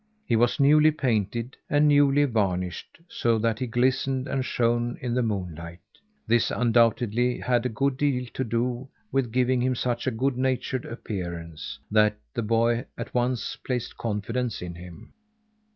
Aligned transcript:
He 0.25 0.35
was 0.35 0.59
newly 0.59 0.89
painted 0.89 1.57
and 1.69 1.87
newly 1.87 2.23
varnished, 2.25 3.01
so 3.07 3.37
that 3.37 3.59
he 3.59 3.67
glistened 3.67 4.27
and 4.27 4.43
shone 4.43 4.97
in 4.99 5.13
the 5.13 5.21
moonlight. 5.21 5.77
This 6.25 6.49
undoubtedly 6.49 7.37
had 7.37 7.67
a 7.67 7.69
good 7.69 7.97
deal 7.97 8.25
to 8.33 8.43
do 8.43 8.89
with 9.11 9.31
giving 9.31 9.61
him 9.61 9.75
such 9.75 10.07
a 10.07 10.09
good 10.09 10.39
natured 10.39 10.85
appearance, 10.85 11.77
that 11.91 12.17
the 12.33 12.41
boy 12.41 12.85
at 12.97 13.13
once 13.13 13.55
placed 13.57 13.95
confidence 13.95 14.59
in 14.59 14.73
him. 14.73 15.13